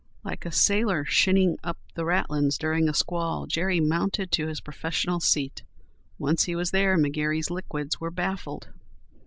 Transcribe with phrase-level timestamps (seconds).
[0.23, 5.19] Like a sailor shinning up the ratlins during a squall Jerry mounted to his professional
[5.19, 5.61] seat.
[6.17, 8.69] Once he was there McGary's liquids were baffled.